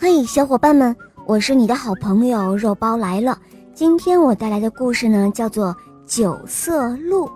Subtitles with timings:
[0.00, 0.94] 嘿，小伙伴们，
[1.26, 3.36] 我是你的好朋友肉包来了。
[3.74, 5.74] 今天我带来的故事呢，叫做
[6.06, 7.26] 《九色鹿》。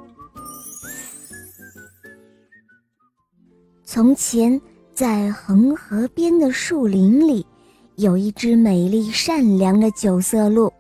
[3.84, 4.60] 从前，
[4.94, 7.44] 在恒河边的树林里，
[7.96, 10.72] 有一只美丽善良的九色鹿，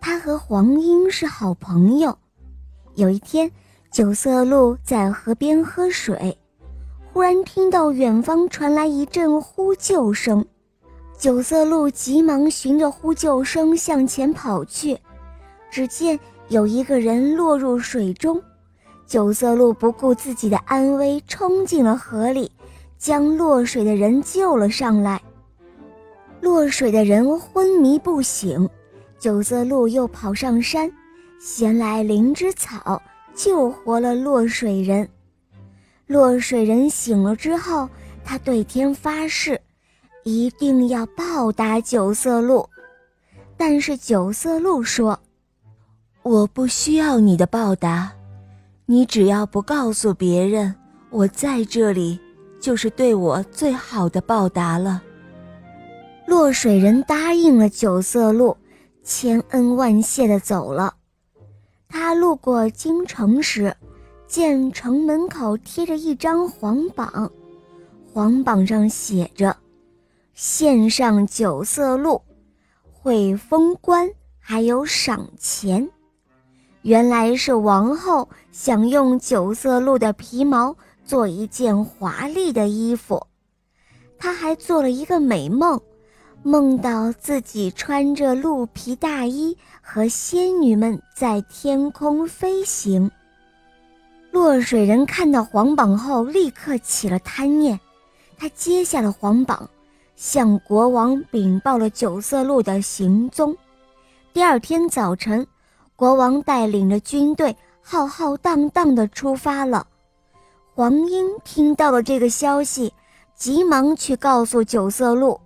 [0.00, 2.16] 它和黄莺是好朋友。
[2.94, 3.50] 有一天，
[3.90, 6.38] 九色鹿在河边喝水。
[7.12, 10.46] 忽然听到远方传来一阵呼救声，
[11.18, 14.98] 九色鹿急忙循着呼救声向前跑去。
[15.70, 18.40] 只见有一个人落入水中，
[19.06, 22.50] 九色鹿不顾自己的安危，冲进了河里，
[22.98, 25.20] 将落水的人救了上来。
[26.40, 28.68] 落水的人昏迷不醒，
[29.18, 30.90] 九色鹿又跑上山，
[31.40, 33.00] 衔来灵芝草，
[33.34, 35.08] 救活了落水人。
[36.06, 37.88] 落水人醒了之后，
[38.22, 39.60] 他对天发誓，
[40.26, 42.68] 一定要报答九色鹿。
[43.56, 45.16] 但是九色鹿说
[46.24, 48.12] ：“我不需要你的报答，
[48.86, 50.74] 你只要不告诉别人
[51.10, 52.18] 我在这里，
[52.58, 55.00] 就是对我最好的报答了。”
[56.26, 58.56] 落水人答应了九色鹿，
[59.04, 60.92] 千恩万谢地走了。
[61.88, 63.72] 他路过京城时。
[64.26, 67.30] 见城门口贴着一张黄榜，
[68.12, 69.56] 黄榜上写着
[70.38, 72.20] “献上九色鹿，
[72.92, 74.06] 会封官，
[74.38, 75.88] 还有赏钱”。
[76.84, 83.26] 原来是王后想用九色鹿的皮毛做一件华丽的衣服，
[84.18, 85.80] 她还做了一个美梦，
[86.42, 93.10] 梦到自己穿着鹿皮大衣和仙女们在天空飞行。
[94.30, 97.80] 落水人看到黄榜后，立刻起了贪念，
[98.36, 99.66] 他接下了黄榜，
[100.16, 103.54] 向国王禀报了九色鹿的行踪。
[104.32, 105.46] 第二天早晨，
[105.94, 109.86] 国王带领着军队浩浩荡荡地出发了。
[110.74, 112.92] 黄莺听到了这个消息，
[113.34, 115.38] 急忙去告诉九色鹿。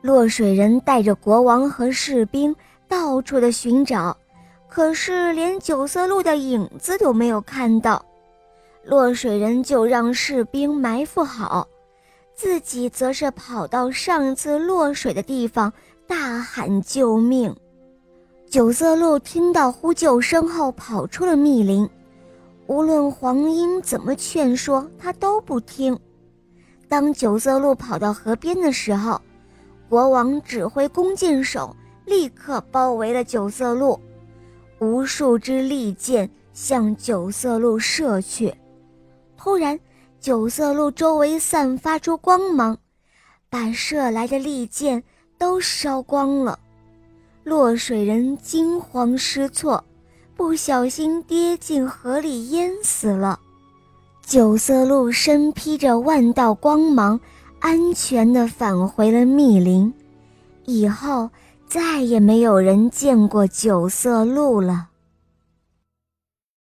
[0.00, 2.54] 落水人带着国王和士兵
[2.86, 4.16] 到处的寻找。
[4.68, 8.04] 可是连九色鹿的影子都没有看到，
[8.84, 11.66] 落水人就让士兵埋伏好，
[12.38, 15.72] 自己则是跑到上次落水的地方
[16.06, 17.52] 大喊救命。
[18.48, 21.90] 九色鹿听到呼救声后跑出了密林，
[22.68, 25.98] 无论黄莺怎么劝说，他都不听。
[26.86, 29.20] 当九色鹿跑到河边的时候，
[29.88, 31.74] 国王指挥弓箭手
[32.06, 33.98] 立刻包围了九色鹿。
[34.78, 38.54] 无数支利箭向九色鹿射去，
[39.36, 39.76] 突然，
[40.20, 42.76] 九色鹿周围散发出光芒，
[43.48, 45.02] 把射来的利箭
[45.38, 46.58] 都烧光了。
[47.44, 49.84] 落水人惊慌失措，
[50.36, 53.38] 不小心跌进河里淹死了。
[54.24, 57.18] 九色鹿身披着万道光芒，
[57.60, 59.92] 安全地返回了密林。
[60.64, 61.28] 以后。
[61.70, 64.88] 再也没有人见过九色鹿了。